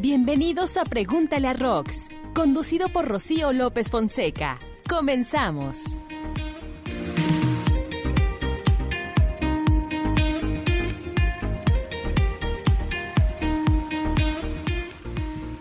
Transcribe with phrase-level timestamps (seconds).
[0.00, 4.58] Bienvenidos a Pregúntale a Rox, conducido por Rocío López Fonseca.
[4.88, 5.82] Comenzamos.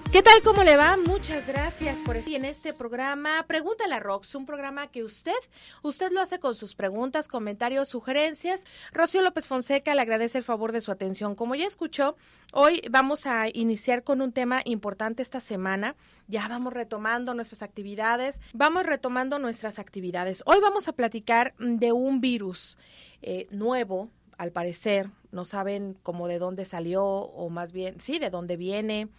[0.09, 0.41] ¿Qué tal?
[0.41, 0.95] ¿Cómo le va?
[1.29, 3.45] Muchas gracias por estar en este programa.
[3.45, 5.37] Pregúntale a Rox, un programa que usted,
[5.83, 8.65] usted lo hace con sus preguntas, comentarios, sugerencias.
[8.93, 11.35] Rocío López Fonseca le agradece el favor de su atención.
[11.35, 12.15] Como ya escuchó,
[12.51, 15.95] hoy vamos a iniciar con un tema importante esta semana.
[16.27, 18.41] Ya vamos retomando nuestras actividades.
[18.55, 20.41] Vamos retomando nuestras actividades.
[20.47, 22.75] Hoy vamos a platicar de un virus
[23.21, 24.09] eh, nuevo,
[24.39, 25.11] al parecer.
[25.31, 29.09] No saben cómo de dónde salió o más bien, sí, de dónde viene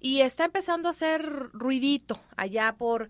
[0.00, 1.22] y está empezando a hacer
[1.52, 3.08] ruidito allá por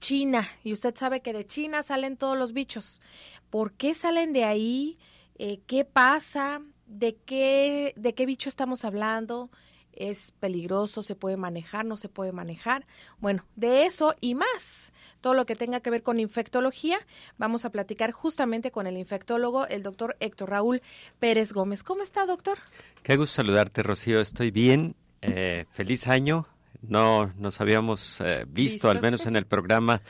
[0.00, 3.00] China y usted sabe que de China salen todos los bichos.
[3.48, 4.98] ¿Por qué salen de ahí?
[5.38, 6.60] Eh, ¿Qué pasa?
[6.86, 9.50] ¿De qué, ¿De qué bicho estamos hablando?
[9.92, 11.02] ¿Es peligroso?
[11.02, 11.84] ¿Se puede manejar?
[11.84, 12.86] ¿No se puede manejar?
[13.18, 16.98] Bueno, de eso y más, todo lo que tenga que ver con infectología,
[17.36, 20.82] vamos a platicar justamente con el infectólogo, el doctor Héctor Raúl
[21.20, 21.84] Pérez Gómez.
[21.84, 22.58] ¿Cómo está, doctor?
[23.02, 24.20] Qué gusto saludarte, Rocío.
[24.20, 26.46] Estoy bien eh, feliz año.
[26.82, 30.02] No nos habíamos eh, visto, al menos en el programa,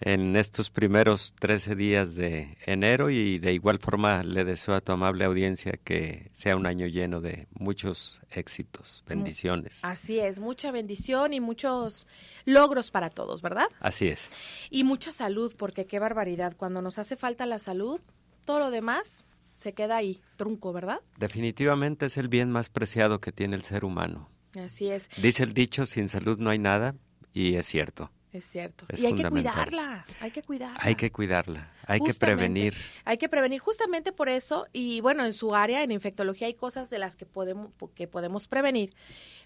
[0.00, 4.90] en estos primeros 13 días de enero y de igual forma le deseo a tu
[4.90, 9.84] amable audiencia que sea un año lleno de muchos éxitos, bendiciones.
[9.84, 12.08] Así es, mucha bendición y muchos
[12.44, 13.68] logros para todos, ¿verdad?
[13.78, 14.28] Así es.
[14.68, 18.00] Y mucha salud, porque qué barbaridad, cuando nos hace falta la salud,
[18.44, 21.00] todo lo demás se queda ahí, trunco, ¿verdad?
[21.18, 24.28] Definitivamente es el bien más preciado que tiene el ser humano.
[24.58, 25.08] Así es.
[25.20, 26.94] Dice el dicho, sin salud no hay nada,
[27.32, 28.10] y es cierto.
[28.32, 28.84] Es cierto.
[28.94, 30.78] y hay que cuidarla, hay que cuidarla.
[30.82, 32.74] Hay que cuidarla, hay que prevenir.
[33.04, 36.90] Hay que prevenir justamente por eso, y bueno, en su área, en infectología, hay cosas
[36.90, 38.90] de las que podemos, que podemos prevenir,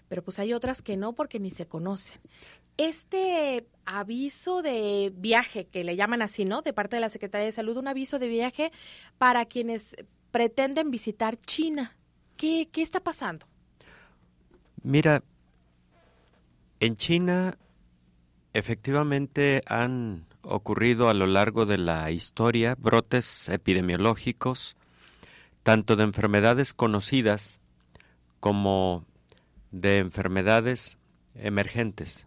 [0.09, 2.17] pero pues hay otras que no porque ni se conocen.
[2.75, 6.61] Este aviso de viaje, que le llaman así, ¿no?
[6.61, 8.71] De parte de la Secretaría de Salud, un aviso de viaje
[9.17, 9.95] para quienes
[10.31, 11.95] pretenden visitar China.
[12.35, 13.47] ¿Qué, qué está pasando?
[14.83, 15.23] Mira,
[16.79, 17.57] en China
[18.53, 24.75] efectivamente han ocurrido a lo largo de la historia brotes epidemiológicos,
[25.63, 27.59] tanto de enfermedades conocidas
[28.39, 29.05] como
[29.69, 30.97] de enfermedades
[31.35, 32.25] emergentes.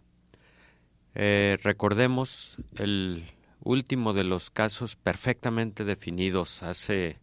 [1.13, 3.25] Eh, recordemos el
[3.61, 7.19] último de los casos perfectamente definidos hace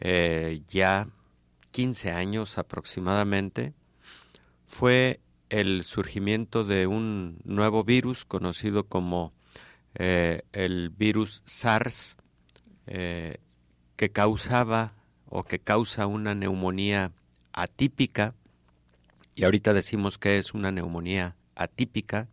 [0.00, 1.08] eh, ya
[1.70, 3.72] 15 años aproximadamente,
[4.66, 9.32] fue el surgimiento de un nuevo virus conocido como
[9.94, 12.16] eh, el virus SARS,
[12.86, 13.38] eh,
[13.96, 14.92] que causaba
[15.28, 17.12] o que causa una neumonía
[17.52, 18.34] atípica,
[19.34, 22.28] y ahorita decimos que es una neumonía atípica,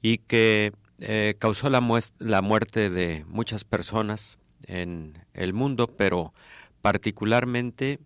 [0.00, 1.80] y que eh, causó la,
[2.18, 6.32] la muerte de muchas personas en el mundo, pero
[6.82, 7.98] particularmente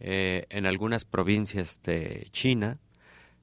[0.00, 2.78] eh, en algunas provincias de China.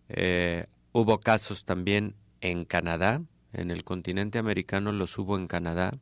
[0.09, 3.21] Eh, hubo casos también en Canadá,
[3.53, 5.97] en el continente americano los hubo en Canadá.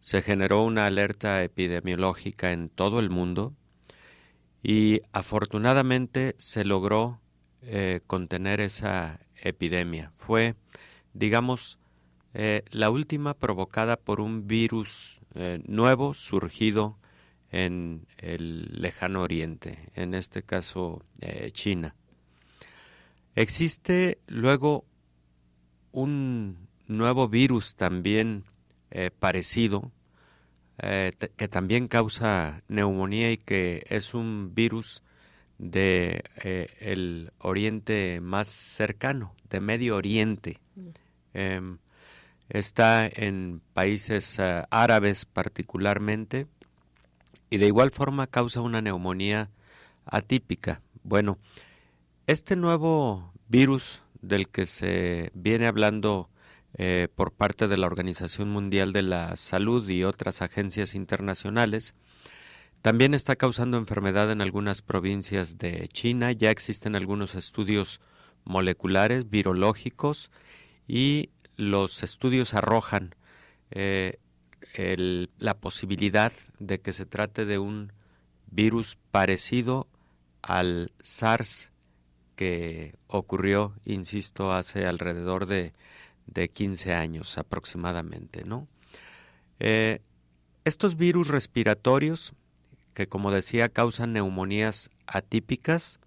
[0.00, 3.54] Se generó una alerta epidemiológica en todo el mundo
[4.62, 7.20] y afortunadamente se logró
[7.62, 10.12] eh, contener esa epidemia.
[10.14, 10.54] Fue,
[11.12, 11.78] digamos,
[12.70, 15.20] la última provocada por un virus
[15.66, 16.96] nuevo surgido
[17.52, 21.94] en el lejano oriente, en este caso eh, China.
[23.34, 24.84] Existe luego
[25.92, 28.44] un nuevo virus también
[28.90, 29.92] eh, parecido,
[30.78, 35.02] eh, que también causa neumonía y que es un virus
[35.58, 36.24] de
[36.80, 40.58] el oriente más cercano, de Medio Oriente.
[41.34, 41.78] Em,
[42.48, 44.40] está en países
[44.70, 46.48] árabes particularmente,
[47.52, 49.50] y de igual forma causa una neumonía
[50.06, 50.80] atípica.
[51.02, 51.36] Bueno,
[52.26, 56.30] este nuevo virus del que se viene hablando
[56.78, 61.94] eh, por parte de la Organización Mundial de la Salud y otras agencias internacionales,
[62.80, 66.32] también está causando enfermedad en algunas provincias de China.
[66.32, 68.00] Ya existen algunos estudios
[68.44, 70.30] moleculares, virológicos,
[70.88, 73.14] y los estudios arrojan
[73.72, 74.20] eh,
[75.38, 77.92] la posibilidad de que se trate de un
[78.50, 79.86] virus parecido
[80.42, 81.70] al SARS
[82.36, 85.72] que ocurrió, insisto, hace alrededor de,
[86.26, 88.66] de 15 años aproximadamente, ¿no?
[89.60, 90.00] Eh,
[90.64, 92.32] estos virus respiratorios,
[92.94, 95.98] que como decía causan neumonías atípicas,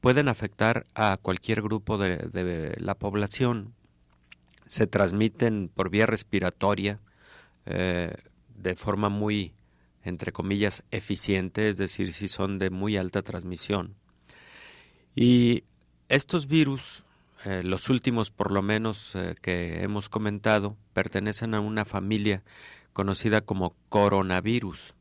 [0.00, 3.74] pueden afectar a cualquier grupo de, la población.
[4.66, 7.00] Se transmiten por vía respiratoria
[7.70, 8.14] eh,
[8.56, 9.52] de forma muy,
[10.02, 13.94] entre comillas, eficiente, es decir, si son de muy alta transmisión.
[15.14, 15.64] Y
[16.08, 17.04] estos virus,
[17.44, 22.42] eh, los últimos por lo menos eh, que hemos comentado, pertenecen a una familia
[22.94, 24.94] conocida como coronavirus.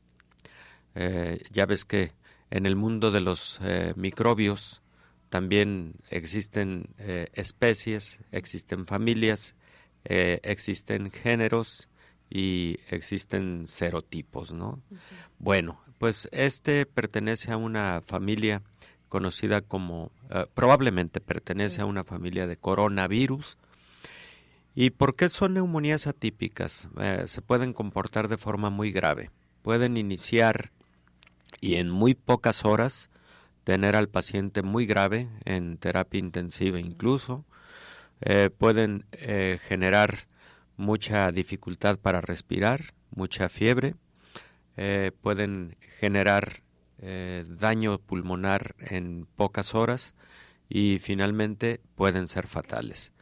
[1.52, 2.12] ya ves que
[2.50, 3.60] en el mundo de los
[3.96, 4.82] microbios
[5.30, 6.90] también existen
[7.34, 9.56] especies, existen familias,
[10.04, 11.88] existen géneros
[12.30, 14.82] y existen serotipos, ¿no?
[15.40, 18.62] Bueno, pues este pertenece a una familia
[19.08, 23.58] conocida como, eh, probablemente pertenece a una familia de coronavirus.
[24.76, 26.88] ¿Y por qué son neumonías atípicas?
[27.26, 29.32] se pueden comportar de forma muy grave.
[29.64, 30.72] Pueden iniciar
[31.62, 33.10] y en muy pocas horas
[33.64, 37.44] tener al paciente muy grave en terapia intensiva incluso.
[38.22, 40.28] Eh, pueden eh, generar
[40.78, 43.96] mucha dificultad para respirar, mucha fiebre,
[44.78, 46.62] eh, pueden generar
[47.00, 50.16] daño pulmonar en pocas horas
[50.68, 53.14] y finalmente pueden ser fatales.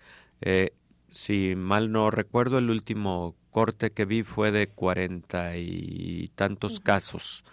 [1.11, 7.43] si mal no recuerdo, el último corte que vi fue de cuarenta y tantos casos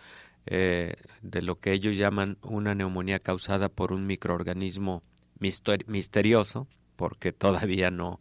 [0.47, 5.03] eh, de lo que ellos llaman una neumonía causada por un microorganismo
[5.39, 6.67] misterioso,
[6.97, 8.21] porque todavía no,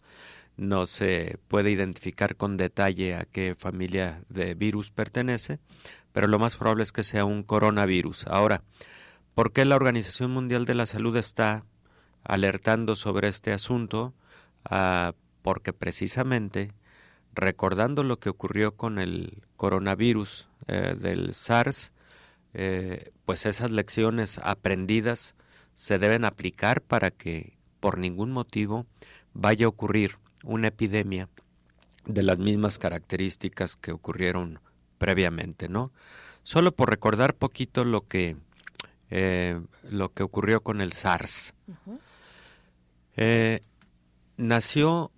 [0.62, 5.58] no se puede identificar con detalle a qué familia de virus pertenece,
[6.14, 8.28] pero lo más probable es que sea un coronavirus.
[8.28, 8.62] Ahora,
[9.34, 11.66] ¿por qué la Organización Mundial de la Salud está
[12.24, 14.14] alertando sobre este asunto?
[14.64, 16.72] Ah, porque precisamente
[17.34, 21.92] recordando lo que ocurrió con el coronavirus eh, del SARS,
[22.54, 25.34] eh, pues esas lecciones aprendidas
[25.74, 28.86] se deben aplicar para que por ningún motivo
[29.34, 31.30] vaya a ocurrir una epidemia
[32.06, 34.60] de las mismas características que ocurrieron
[34.98, 35.92] previamente, ¿no?
[36.44, 38.38] Solo por recordar poquito lo que
[39.10, 39.60] eh,
[39.90, 41.54] lo que ocurrió con el SARS.
[43.18, 43.60] Eh,
[44.38, 45.12] nació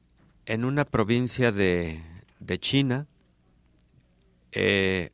[0.46, 2.02] en una provincia de,
[2.40, 3.08] de China
[4.52, 5.12] en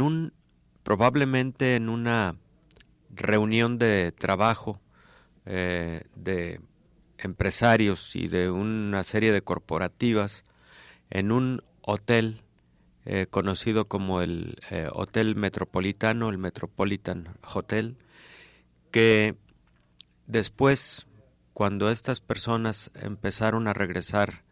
[0.00, 0.32] un
[0.82, 2.36] probablemente en una
[3.14, 4.80] reunión de trabajo
[5.44, 6.60] eh, de
[7.26, 10.44] empresarios y de una serie de corporativas
[11.10, 12.42] en un hotel
[13.04, 17.96] eh, conocido como el eh, Hotel Metropolitano, el Metropolitan Hotel,
[18.90, 19.36] que
[20.26, 21.06] después,
[21.52, 24.42] cuando estas personas empezaron a regresar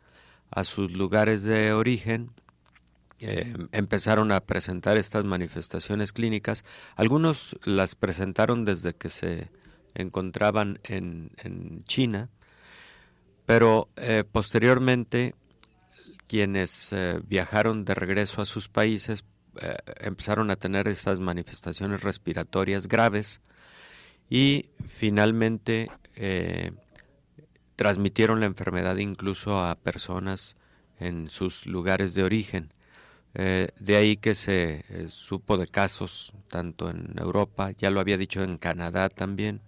[0.51, 2.31] a sus lugares de origen,
[3.21, 6.65] eh, empezaron a presentar estas manifestaciones clínicas.
[6.95, 9.51] Algunos las presentaron desde que se
[9.95, 11.31] encontraban en,
[11.85, 12.29] China,
[13.47, 15.35] pero eh, posteriormente
[16.27, 19.25] quienes eh, viajaron de regreso a sus países
[20.01, 23.41] empezaron a tener esas manifestaciones respiratorias graves
[24.29, 25.89] y finalmente
[27.77, 30.57] transmitieron la enfermedad incluso a personas
[30.99, 32.73] en sus lugares de origen.
[33.35, 38.17] Eh, de ahí que se eh, supo de casos tanto en Europa, ya lo había
[38.17, 39.61] dicho en Canadá también.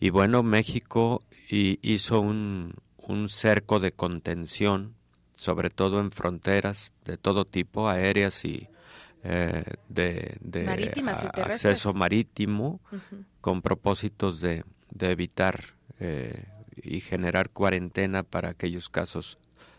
[0.00, 2.74] Y bueno, México hizo un,
[3.28, 4.94] cerco de contención,
[5.34, 8.68] sobre todo en fronteras de todo tipo, aéreas y
[9.24, 10.38] eh, de,
[11.36, 12.80] acceso marítimo,
[13.40, 14.64] con propósitos de,
[15.00, 15.74] evitar
[16.82, 19.38] y generar cuarentena para aquellos casos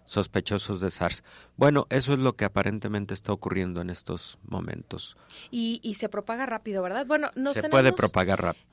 [0.10, 1.24] sospechosos de SARS.
[1.56, 5.16] Bueno, eso es lo que aparentemente está ocurriendo en estos momentos.
[5.52, 7.06] Y, se propaga rápido, ¿verdad?
[7.06, 8.66] Bueno, no se puede propagar rápido.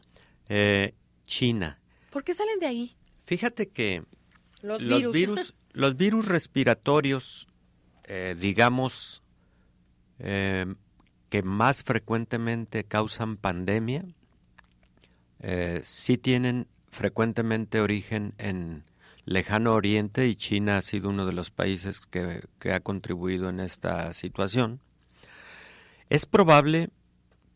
[0.49, 0.95] Eh,
[1.27, 1.79] China.
[2.17, 2.97] ¿Por qué salen de ahí?
[3.27, 4.03] Fíjate que
[4.63, 4.83] los,
[5.13, 5.55] virus.
[5.75, 7.47] los virus respiratorios,
[8.05, 9.23] eh, digamos,
[10.19, 10.65] eh,
[11.29, 14.07] que más frecuentemente causan pandemia,
[15.83, 18.85] sí tienen frecuentemente origen en
[19.27, 24.15] lejano oriente y China ha sido uno de los países que, ha contribuido en esta
[24.15, 24.81] situación.
[26.09, 26.89] Es probable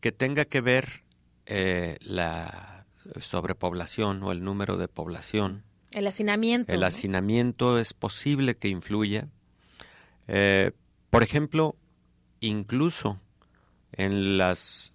[0.01, 1.01] que tenga que ver
[1.47, 2.80] eh, la
[3.19, 5.63] sobrepoblación o el número de población.
[5.93, 6.71] El hacinamiento.
[6.71, 9.27] El hacinamiento es posible que influya.
[10.27, 10.71] Eh,
[11.09, 11.75] por ejemplo,
[12.39, 13.19] incluso
[13.91, 14.93] en las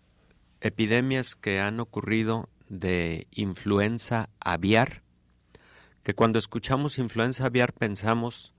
[0.61, 5.03] epidemias que han ocurrido de influenza aviar,
[6.03, 8.55] que cuando escuchamos influenza aviar pensamos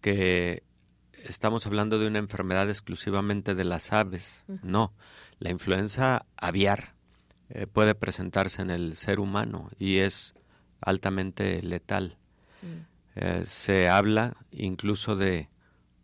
[0.00, 0.62] que
[1.24, 4.44] estamos hablando de una enfermedad exclusivamente de las aves.
[4.62, 4.92] No,
[5.38, 6.93] la influenza aviar
[7.50, 10.34] eh, puede presentarse en el ser humano y es
[10.80, 12.16] altamente letal.
[12.62, 12.94] Mm.
[13.16, 15.48] Eh, se habla incluso de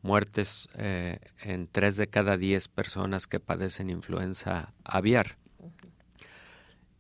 [0.03, 5.37] muertes eh, en tres de cada diez personas que padecen influenza aviar.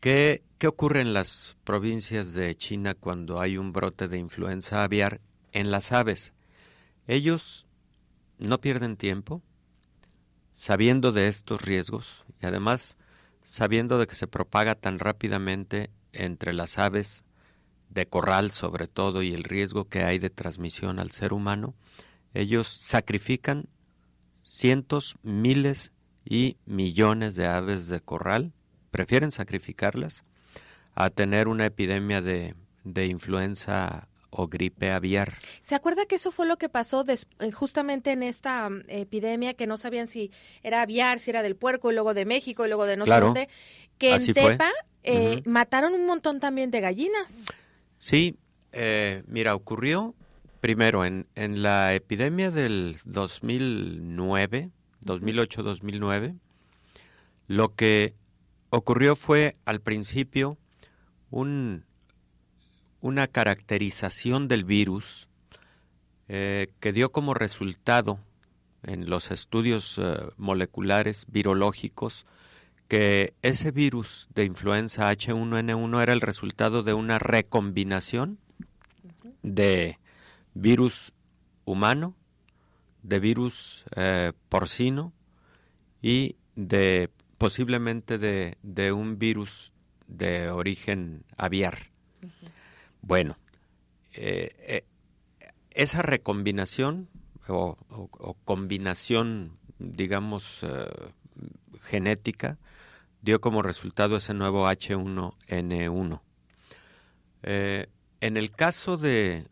[0.00, 5.20] ¿Qué, ¿Qué ocurre en las provincias de China cuando hay un brote de influenza aviar
[5.52, 6.32] en las aves?
[7.06, 7.66] Ellos
[8.38, 9.42] no pierden tiempo
[10.56, 12.96] sabiendo de estos riesgos y además
[13.42, 17.24] sabiendo de que se propaga tan rápidamente entre las aves
[17.88, 21.74] de corral sobre todo y el riesgo que hay de transmisión al ser humano,
[22.34, 23.68] ellos sacrifican
[24.42, 25.92] cientos, miles
[26.24, 28.52] y millones de aves de corral,
[28.90, 30.24] prefieren sacrificarlas
[30.94, 32.54] a tener una epidemia de,
[32.84, 35.34] de influenza o gripe aviar.
[35.60, 39.66] ¿Se acuerda que eso fue lo que pasó eh, justamente en esta mm, epidemia que
[39.66, 40.30] no sabían si
[40.62, 43.20] era aviar, si era del puerco y luego de México y luego de no sé
[43.20, 43.48] dónde?
[43.98, 44.70] Que en Tepa
[45.02, 47.46] eh, mataron un montón también de gallinas.
[47.98, 48.36] Sí,
[48.72, 50.14] eh, mira, ocurrió
[50.60, 54.70] primero en, en la epidemia del 2009,
[55.04, 56.38] 2008-2009,
[57.46, 58.14] lo que
[58.68, 60.58] ocurrió fue al principio
[61.30, 61.84] un
[63.00, 65.28] una caracterización del virus
[66.28, 68.20] eh, que dio como resultado
[68.82, 72.26] en los estudios eh, moleculares virológicos
[72.88, 78.38] que ese virus de influenza H1N1 era el resultado de una recombinación
[79.42, 79.98] de
[80.54, 81.12] virus
[81.64, 82.16] humano,
[83.04, 85.12] de virus eh, porcino
[86.02, 89.72] y de posiblemente de, de, un virus
[90.08, 91.90] de origen aviar.
[93.02, 93.38] Bueno,
[94.12, 94.84] eh, eh,
[95.72, 97.08] esa recombinación
[97.48, 97.76] o,
[98.44, 100.88] combinación, digamos, eh,
[101.82, 102.58] genética,
[103.22, 106.20] dio como resultado ese nuevo H1N1.
[107.42, 109.46] en el caso de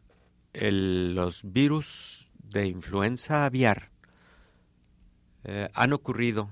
[0.53, 3.91] los virus de influenza aviar,
[5.73, 6.51] han ocurrido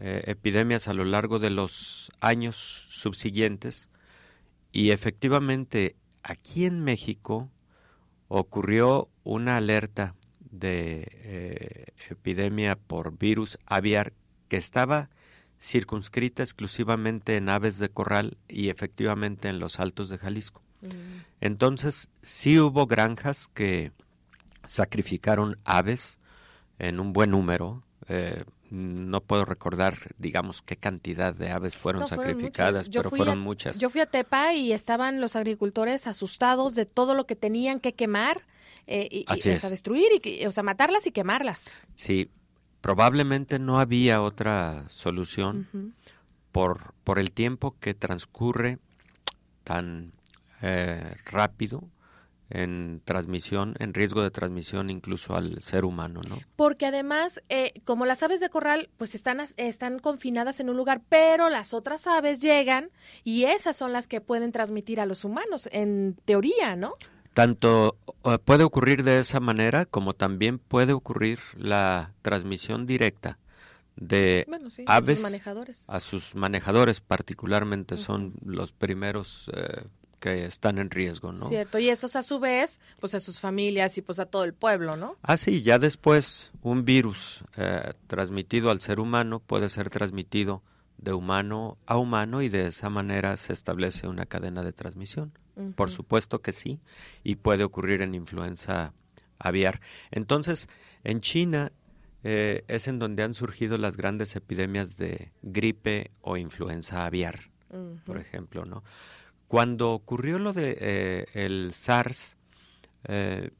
[0.00, 3.88] epidemias a lo largo de los años subsiguientes
[4.72, 7.50] y efectivamente aquí en México
[8.28, 10.14] ocurrió una alerta
[10.50, 14.12] de eh, epidemia por virus aviar
[14.48, 15.10] que estaba
[15.60, 20.62] circunscrita exclusivamente en aves de corral y efectivamente en los altos de Jalisco.
[20.80, 20.88] Mm.
[21.40, 23.92] Entonces, sí hubo granjas que
[24.64, 26.18] sacrificaron aves
[26.78, 32.88] en un buen número, eh, no puedo recordar, digamos, qué cantidad de aves fueron sacrificadas,
[32.88, 33.78] pero fueron muchas.
[33.78, 37.92] Yo fui a Tepa y estaban los agricultores asustados de todo lo que tenían que
[37.92, 38.46] quemar,
[38.86, 41.88] eh, y, o sea, destruir, y, o sea, matarlas y quemarlas.
[41.96, 42.30] Sí,
[42.80, 45.94] probablemente no había otra solución
[46.50, 48.78] por, por el tiempo que transcurre
[49.64, 50.12] tan
[50.62, 51.84] eh, rápido
[52.52, 56.38] en transmisión, en riesgo de transmisión incluso al ser humano, ¿no?
[56.56, 61.00] Porque además, eh, como las aves de corral, pues están, están confinadas en un lugar,
[61.08, 62.90] pero las otras aves llegan
[63.24, 66.94] y esas son las que pueden transmitir a los humanos, en teoría, ¿no?
[67.34, 67.96] Tanto
[68.44, 73.38] puede ocurrir de esa manera como también puede ocurrir la transmisión directa
[73.96, 74.46] de
[74.86, 75.84] aves a sus manejadores.
[75.88, 79.84] A sus manejadores particularmente son los primeros eh,
[80.22, 81.48] que están en riesgo, ¿no?
[81.48, 84.54] Cierto, y esos a su vez, pues a sus familias y pues a todo el
[84.54, 85.16] pueblo, ¿no?
[85.20, 90.62] Ah, sí, ya después un virus eh, transmitido al ser humano puede ser transmitido
[90.96, 95.36] de humano a humano y de esa manera se establece una cadena de transmisión.
[95.74, 96.80] Por supuesto que sí,
[97.24, 98.94] y puede ocurrir en influenza
[99.38, 99.80] aviar.
[100.10, 100.68] Entonces,
[101.04, 101.72] en China
[102.22, 107.50] eh, es en donde han surgido las grandes epidemias de gripe o influenza aviar,
[108.06, 108.82] por ejemplo, ¿no?
[109.52, 112.38] Cuando ocurrió lo de eh, el SARS
[113.04, 113.50] eh,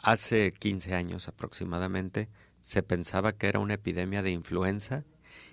[0.00, 2.28] hace 15 años aproximadamente,
[2.60, 5.04] se pensaba que era una epidemia de influenza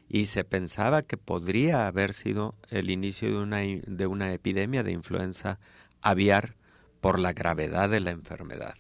[0.10, 4.94] y se pensaba que podría haber sido el inicio de una, de una epidemia de
[4.94, 5.60] influenza
[6.02, 6.56] aviar
[7.00, 8.74] por la gravedad de la enfermedad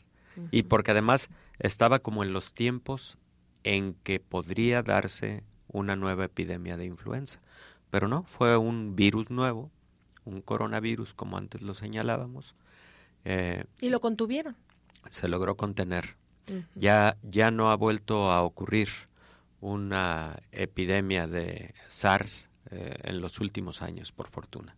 [0.50, 1.30] y porque además
[1.60, 3.20] estaba como en los tiempos
[3.64, 7.42] en que podría darse una nueva epidemia de influenza.
[7.92, 9.70] Pero no, fue un virus nuevo
[10.26, 12.56] un coronavirus, como antes lo señalábamos.
[13.26, 14.56] Eh, y lo contuvieron.
[15.06, 16.16] Se logró contener.
[16.76, 18.90] ya, ya no ha vuelto a ocurrir
[19.62, 24.76] una epidemia de SARS eh, en los últimos años, por fortuna.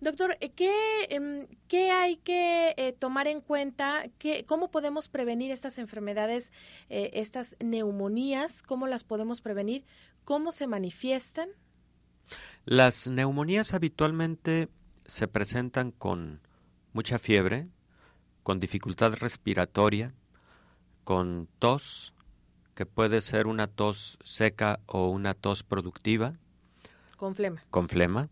[0.00, 0.72] Doctor, eh, ¿qué,
[1.10, 4.06] em, ¿qué, hay que tomar en cuenta?
[4.18, 6.52] ¿Qué, ¿Cómo podemos prevenir estas enfermedades,
[6.88, 8.62] estas neumonías?
[8.62, 9.84] ¿Cómo las podemos prevenir?
[10.24, 11.50] ¿Cómo se manifiestan?
[12.64, 14.68] Las neumonías habitualmente
[15.04, 16.40] se presentan con
[16.92, 17.68] mucha fiebre,
[18.42, 20.14] con dificultad respiratoria,
[21.04, 22.12] con tos,
[22.74, 26.34] que puede ser una tos seca o una tos productiva.
[27.16, 27.62] Con flema.
[27.70, 28.28] Con flema.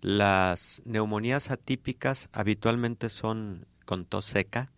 [0.00, 4.70] Las neumonías atípicas habitualmente son con tos seca,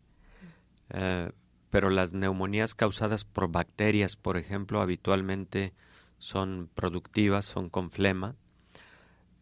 [0.91, 1.31] eh,
[1.71, 5.73] pero las neumonías causadas por bacterias, por ejemplo, habitualmente
[6.21, 8.37] son productivas, son con flema.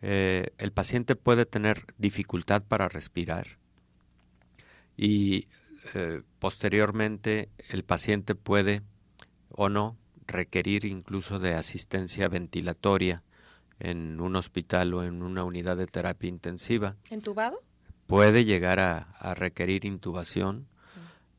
[0.00, 3.58] Eh, el paciente puede tener dificultad para respirar
[4.96, 5.48] y
[5.94, 8.82] eh, posteriormente el paciente puede
[9.50, 13.22] o no requerir incluso de asistencia ventilatoria
[13.80, 16.96] en un hospital o en una unidad de terapia intensiva.
[17.10, 17.62] ¿Entubado?
[18.06, 20.66] Puede llegar a, requerir intubación,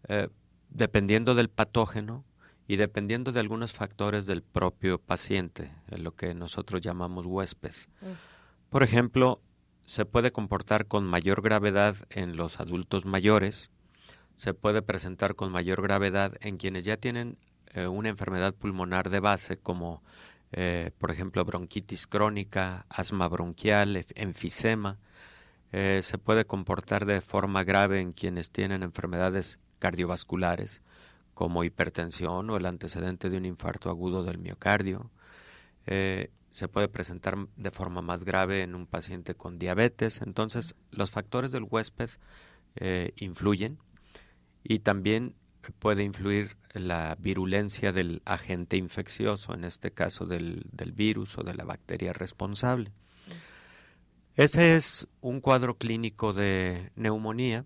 [0.08, 0.28] eh,
[0.70, 2.24] dependiendo del patógeno
[2.70, 7.74] y dependiendo de algunos factores del propio paciente, lo que nosotros llamamos huésped.
[8.70, 9.42] Por ejemplo,
[9.86, 13.72] se puede comportar con mayor gravedad en los adultos mayores,
[14.36, 17.40] se puede presentar con mayor gravedad en quienes ya tienen
[17.74, 20.04] eh, una enfermedad pulmonar de base como
[20.52, 25.00] eh, por ejemplo bronquitis crónica, asma bronquial, enfisema.
[25.72, 30.84] Eh, se puede comportar de forma grave en quienes tienen enfermedades cardiovasculares
[31.40, 35.10] como hipertensión o el antecedente de un infarto agudo del miocardio
[36.52, 40.22] se puede presentar de forma más grave en un paciente con diabetes.
[40.22, 42.10] Entonces, los factores del huésped
[42.76, 43.78] eh, influyen
[44.64, 45.36] y también
[45.80, 51.54] puede influir la virulencia del agente infeccioso, en este caso del, del virus o de
[51.54, 52.92] la bacteria responsable.
[54.36, 57.66] Ese es un cuadro clínico de neumonía.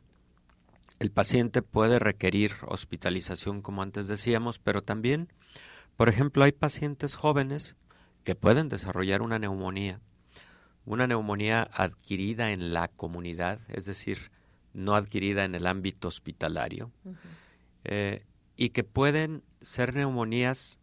[1.04, 5.28] El paciente puede requerir hospitalización, como antes decíamos, pero también,
[5.98, 7.76] por ejemplo, hay pacientes jóvenes
[8.24, 10.00] que pueden desarrollar una neumonía,
[10.86, 14.32] una neumonía adquirida en la comunidad, es decir,
[14.74, 16.90] no adquirida en el ámbito hospitalario,
[17.84, 18.24] eh,
[18.56, 20.78] y que pueden ser neumonías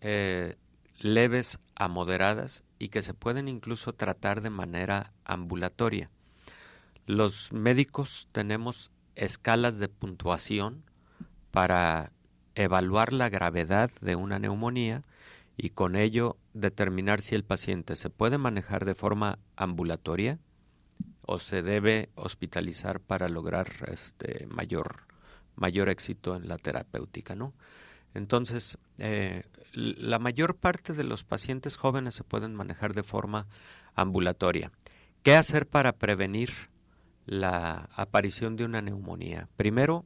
[0.00, 0.56] eh,
[0.98, 6.10] leves a moderadas y que se pueden incluso tratar de manera ambulatoria.
[7.06, 10.82] Los médicos tenemos escalas de puntuación
[11.50, 12.12] para
[12.54, 15.04] evaluar la gravedad de una neumonía
[15.56, 20.38] y con ello determinar si el paciente se puede manejar de forma ambulatoria
[21.22, 25.06] o se debe hospitalizar para lograr este mayor
[25.54, 27.52] mayor éxito en la terapéutica, ¿no?
[28.14, 33.46] Entonces, eh, la mayor parte de los pacientes jóvenes se pueden manejar de forma
[33.94, 34.72] ambulatoria.
[35.22, 36.50] ¿Qué hacer para prevenir
[37.30, 39.48] la aparición de una neumonía?
[39.56, 40.04] Primero,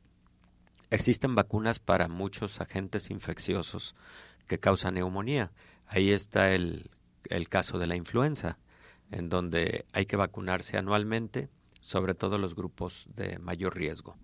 [0.91, 3.97] existen vacunas para muchos agentes infecciosos
[4.47, 5.51] que causa neumonía.
[5.87, 6.91] Ahí está el,
[7.31, 8.59] el caso de la influenza,
[9.11, 11.49] en donde hay que vacunarse anualmente,
[11.81, 14.19] sobre todo los grupos de mayor riesgo.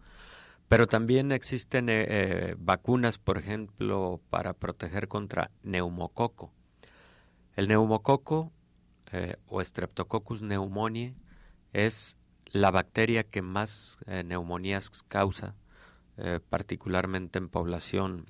[0.69, 6.53] Pero también existen eh, eh, vacunas, por ejemplo, para proteger contra neumococo.
[7.57, 8.53] El neumococo
[9.11, 11.15] eh, o Streptococcus pneumoniae
[11.73, 12.19] es
[12.51, 15.55] la bacteria que más neumonías causa,
[16.49, 18.27] particularmente en población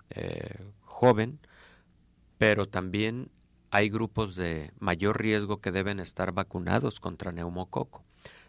[0.82, 1.40] joven,
[2.38, 3.30] pero también
[3.70, 8.04] hay grupos de mayor riesgo que deben estar vacunados contra neumococo.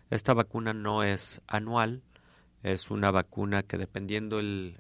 [0.10, 2.02] Esta vacuna no es anual,
[2.64, 4.78] es una vacuna que dependiendo el,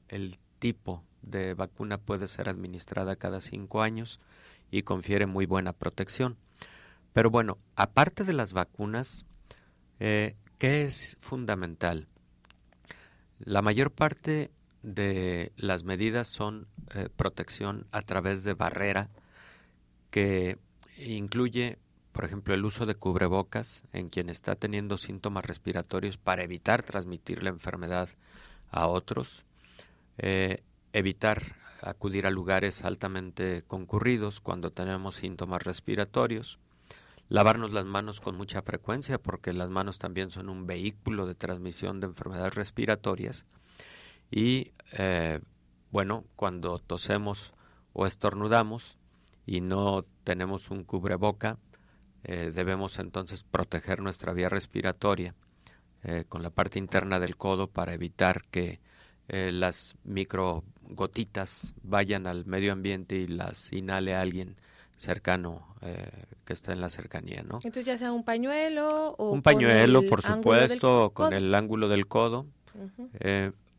[0.60, 4.20] tipo de vacuna puede ser administrada cada cinco años
[4.70, 6.38] y confiere muy buena protección.
[7.14, 9.26] Pero bueno, aparte de las vacunas,
[10.00, 12.08] eh, ¿qué es fundamental?
[13.40, 14.52] La mayor parte
[14.84, 19.10] de las medidas son eh, protección a través de barrera
[20.12, 20.60] que
[21.00, 21.80] incluye,
[22.12, 27.42] por ejemplo, el uso de cubrebocas en quien está teniendo síntomas respiratorios para evitar transmitir
[27.42, 28.10] la enfermedad
[28.70, 29.46] a otros,
[30.20, 30.62] eh,
[30.94, 36.60] evitar acudir a lugares altamente concurridos cuando tenemos síntomas respiratorios,
[37.32, 42.02] lavarnos las manos con mucha frecuencia porque las manos también son un vehículo de transmisión
[42.02, 43.46] de enfermedades respiratorias,
[44.30, 45.40] y eh,
[45.92, 47.54] bueno, cuando tosemos
[47.94, 48.98] o estornudamos
[49.46, 51.58] y no tenemos un cubreboca,
[52.26, 55.34] eh, debemos entonces proteger nuestra vía respiratoria
[56.04, 58.82] eh, con la parte interna del codo para evitar que
[59.34, 64.58] las microgotitas vayan al medio ambiente y las inhale alguien
[65.02, 65.76] cercano
[66.46, 67.56] que está en la cercanía, ¿no?
[67.58, 72.46] Entonces ya sea un pañuelo o un pañuelo, por supuesto, con el ángulo del codo.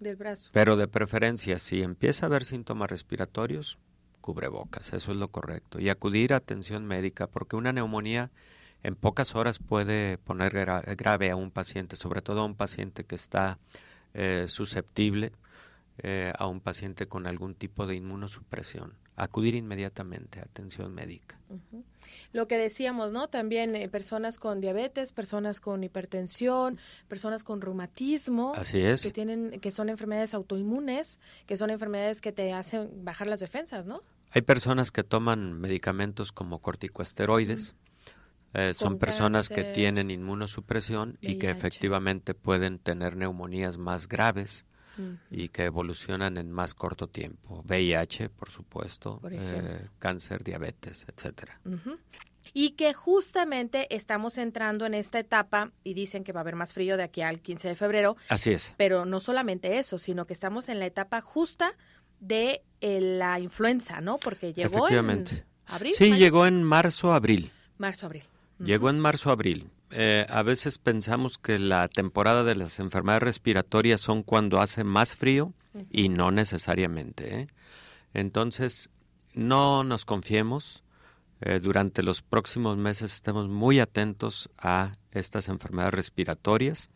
[0.00, 0.50] Del brazo.
[0.52, 3.78] Pero de preferencia, si empieza a haber síntomas respiratorios,
[4.20, 5.78] cubrebocas, eso es lo correcto.
[5.78, 8.30] Y acudir a atención médica, porque una neumonía
[8.82, 10.52] en pocas horas puede poner
[10.96, 13.58] grave a un paciente, sobre todo a un paciente que está
[14.14, 15.32] eh, susceptible,
[15.98, 18.94] eh, a un paciente con algún tipo de inmunosupresión.
[19.16, 21.38] Acudir inmediatamente a atención médica.
[22.32, 23.28] Lo que decíamos, ¿no?
[23.28, 28.54] También eh, personas con diabetes, personas con hipertensión, personas con reumatismo.
[28.56, 29.02] Así es.
[29.02, 33.86] Que, tienen, que son enfermedades autoinmunes, que son enfermedades que te hacen bajar las defensas,
[33.86, 34.02] ¿no?
[34.30, 37.74] Hay personas que toman medicamentos como corticosteroides.
[38.54, 44.66] Eh, son personas que tienen inmunosupresión y que efectivamente pueden tener neumonías más graves
[45.30, 47.62] y que evolucionan en más corto tiempo.
[47.66, 51.60] VIH, por supuesto, eh, cáncer, diabetes, etcétera.
[52.54, 56.74] Y que justamente estamos entrando en esta etapa y dicen que va a haber más
[56.74, 58.16] frío de aquí al 15 de febrero.
[58.28, 58.74] Así es.
[58.76, 61.74] Pero no solamente eso, sino que estamos en la etapa justa
[62.20, 64.18] de eh, la influenza, ¿no?
[64.18, 65.24] Porque llegó en
[65.66, 65.94] abril.
[65.94, 67.50] Sí, llegó en marzo, abril.
[67.78, 68.24] Marzo, abril.
[68.58, 69.70] Llegó en marzo, abril.
[69.94, 75.16] Eh, a veces pensamos que la temporada de las enfermedades respiratorias son cuando hace más
[75.16, 75.52] frío
[75.90, 77.40] y no necesariamente.
[77.40, 77.46] ¿eh?
[78.14, 78.88] Entonces,
[79.34, 80.82] no nos confiemos.
[81.42, 86.90] Eh, durante los próximos meses estemos muy atentos a estas enfermedades respiratorias.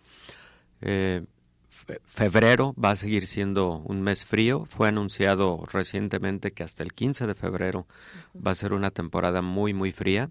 [2.04, 4.64] febrero va a seguir siendo un mes frío.
[4.64, 7.86] Fue anunciado recientemente que hasta el 15 de febrero
[8.34, 10.30] va a ser una temporada muy, muy fría.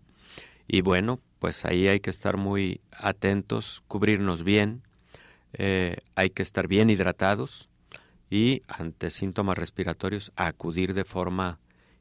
[0.67, 4.81] Y bueno, pues ahí hay que estar muy atentos, cubrirnos bien,
[5.53, 7.69] eh, hay que estar bien hidratados
[8.31, 11.59] y ante síntomas respiratorios acudir de forma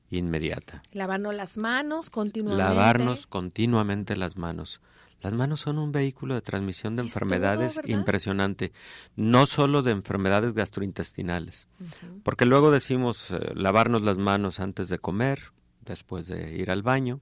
[0.08, 0.82] inmediata.
[0.94, 2.56] Lavarnos las manos continuamente.
[2.56, 4.80] Lavarnos continuamente las manos.
[5.20, 8.72] Las manos son un vehículo de transmisión de enfermedades impresionante,
[9.14, 11.68] no solo de enfermedades gastrointestinales,
[12.22, 15.52] porque luego decimos eh, lavarnos las manos antes de comer,
[15.82, 17.20] después de ir al baño,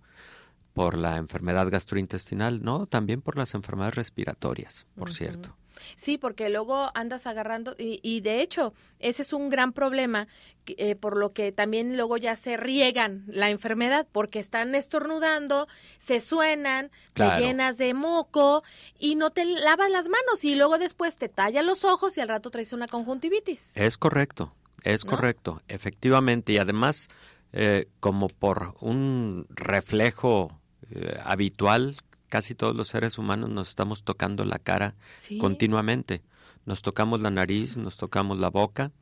[0.72, 5.56] por la enfermedad gastrointestinal, no, también por las enfermedades respiratorias, por cierto.
[5.96, 10.28] Sí, porque luego andas agarrando y, y, de hecho ese es un gran problema
[10.66, 15.66] eh, por lo que también luego ya se riegan la enfermedad porque están estornudando,
[15.98, 18.62] se suenan, te llenas de moco
[18.98, 22.28] y no te lavas las manos y luego después te talla los ojos y al
[22.28, 23.76] rato traes una conjuntivitis.
[23.76, 24.54] Es correcto,
[24.84, 26.52] es correcto, efectivamente.
[26.52, 27.08] Y además
[27.52, 30.61] eh, como por un reflejo
[30.94, 31.96] eh, habitual,
[32.28, 34.94] casi todos los seres humanos nos estamos tocando la cara
[35.38, 36.22] continuamente.
[36.64, 38.92] Nos tocamos la nariz, nos tocamos la boca,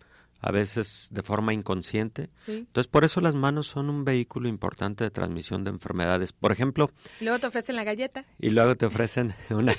[0.41, 2.31] a veces de forma inconsciente.
[2.47, 6.33] Entonces, por eso las manos son un vehículo importante de transmisión de enfermedades.
[6.33, 6.91] Por ejemplo...
[7.21, 8.25] Y luego te ofrecen la galleta.
[8.39, 9.75] Y luego te ofrecen una...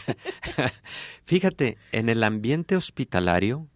[1.25, 3.67] Fíjate, en el ambiente hospitalario,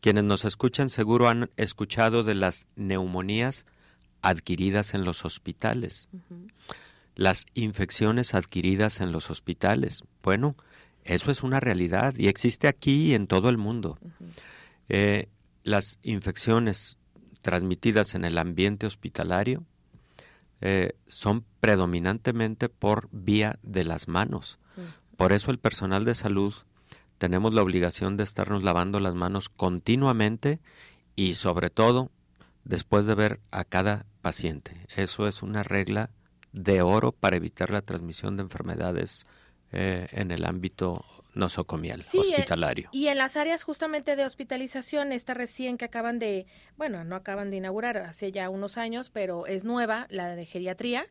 [0.00, 3.66] quienes nos escuchan seguro han escuchado de las neumonías
[4.22, 6.08] adquiridas en los hospitales
[7.16, 10.04] las infecciones adquiridas en los hospitales.
[10.22, 10.54] Bueno,
[11.02, 13.98] eso es una realidad y existe aquí y en todo el mundo.
[14.88, 15.28] Eh,
[15.64, 16.98] las infecciones
[17.40, 19.64] transmitidas en el ambiente hospitalario
[20.60, 24.58] eh, son predominantemente por vía de las manos.
[25.16, 26.54] Por eso el personal de salud
[27.18, 30.60] tenemos la obligación de estarnos lavando las manos continuamente
[31.14, 32.10] y sobre todo
[32.64, 34.86] después de ver a cada paciente.
[34.96, 36.10] Eso es una regla
[36.56, 39.26] de oro para evitar la transmisión de enfermedades
[39.72, 42.88] eh, en el ámbito nosocomial, eh, hospitalario.
[42.92, 46.46] y en las áreas justamente de hospitalización, esta recién que acaban de,
[46.78, 51.06] bueno, no acaban de inaugurar hace ya unos años, pero es nueva, la de geriatría,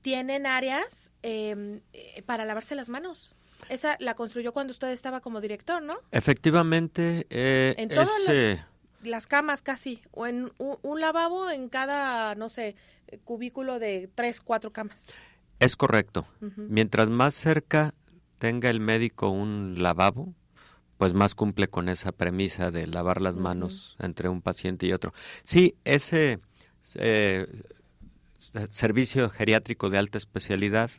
[0.00, 3.34] tienen áreas em, eh, para lavarse las manos.
[3.68, 5.96] Esa la construyó cuando usted estaba como director, ¿no?
[6.12, 7.26] Efectivamente.
[7.30, 8.28] en todas
[9.06, 12.76] las, camas casi, o en un lavabo en cada, no sé,
[13.24, 15.12] cubículo de tres, cuatro camas.
[15.60, 16.26] Es correcto.
[16.56, 17.94] Mientras más cerca
[18.38, 20.34] tenga el médico un lavabo,
[20.98, 25.12] pues más cumple con esa premisa de lavar las manos entre un paciente y otro.
[25.42, 26.40] Sí, ese
[26.96, 27.46] eh,
[28.70, 30.90] servicio geriátrico de alta especialidad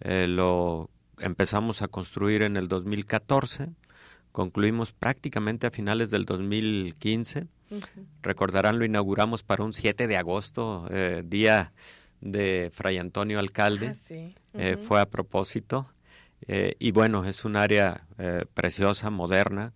[0.00, 3.70] eh, lo empezamos a construir en el 2014,
[4.32, 7.46] concluimos prácticamente a finales del 2015
[8.22, 11.72] Recordarán, lo inauguramos para un 7 de agosto, eh, día
[12.20, 13.88] de Fray Antonio Alcalde.
[13.88, 15.88] Ah, eh, fue a propósito.
[16.46, 18.06] Eh, y bueno, es un área
[18.54, 19.72] preciosa, moderna,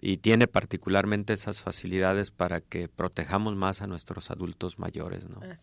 [0.00, 5.28] y tiene particularmente esas facilidades para que protejamos más a nuestros adultos mayores.
[5.28, 5.40] ¿no?